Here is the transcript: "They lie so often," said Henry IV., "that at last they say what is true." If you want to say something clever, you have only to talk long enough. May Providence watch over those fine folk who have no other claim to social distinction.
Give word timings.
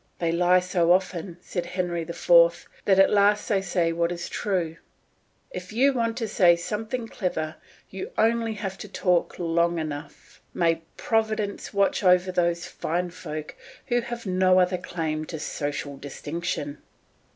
"They 0.17 0.31
lie 0.31 0.59
so 0.61 0.91
often," 0.91 1.37
said 1.41 1.67
Henry 1.77 2.01
IV., 2.01 2.67
"that 2.85 2.97
at 2.97 3.11
last 3.11 3.47
they 3.47 3.61
say 3.61 3.91
what 3.93 4.11
is 4.11 4.29
true." 4.29 4.77
If 5.51 5.71
you 5.71 5.93
want 5.93 6.17
to 6.17 6.27
say 6.27 6.55
something 6.55 7.07
clever, 7.07 7.57
you 7.91 8.05
have 8.05 8.13
only 8.17 8.55
to 8.55 8.87
talk 8.87 9.37
long 9.37 9.77
enough. 9.77 10.41
May 10.55 10.81
Providence 10.97 11.71
watch 11.71 12.03
over 12.03 12.31
those 12.31 12.65
fine 12.65 13.11
folk 13.11 13.55
who 13.89 14.01
have 14.01 14.25
no 14.25 14.59
other 14.59 14.79
claim 14.79 15.23
to 15.25 15.37
social 15.39 15.97
distinction. 15.97 16.79